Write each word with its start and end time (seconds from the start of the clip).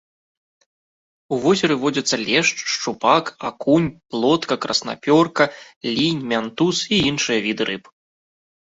У 1.35 1.37
возеры 1.43 1.75
водзяцца 1.83 2.15
лешч, 2.29 2.57
шчупак, 2.77 3.25
акунь, 3.51 3.87
плотка, 4.15 4.55
краснапёрка, 4.65 5.43
лінь, 5.95 6.27
мянтуз 6.35 6.77
і 6.93 7.05
іншыя 7.13 7.39
віды 7.47 7.63
рыб. 7.73 7.83